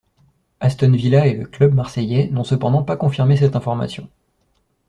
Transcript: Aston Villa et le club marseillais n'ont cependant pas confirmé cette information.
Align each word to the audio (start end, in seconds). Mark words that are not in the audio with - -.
Aston 0.61 0.93
Villa 0.95 1.27
et 1.27 1.35
le 1.35 1.45
club 1.45 1.75
marseillais 1.75 2.27
n'ont 2.31 2.43
cependant 2.43 2.81
pas 2.81 2.97
confirmé 2.97 3.37
cette 3.37 3.55
information. 3.55 4.09